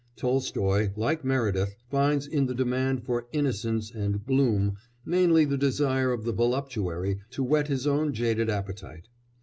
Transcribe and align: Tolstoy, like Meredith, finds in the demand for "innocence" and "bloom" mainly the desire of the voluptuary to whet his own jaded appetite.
Tolstoy, 0.15 0.93
like 0.95 1.23
Meredith, 1.23 1.75
finds 1.91 2.25
in 2.25 2.47
the 2.47 2.55
demand 2.55 3.03
for 3.03 3.27
"innocence" 3.33 3.91
and 3.91 4.25
"bloom" 4.25 4.77
mainly 5.05 5.45
the 5.45 5.59
desire 5.59 6.11
of 6.11 6.23
the 6.23 6.33
voluptuary 6.33 7.19
to 7.29 7.43
whet 7.43 7.67
his 7.67 7.85
own 7.85 8.11
jaded 8.11 8.49
appetite. 8.49 9.09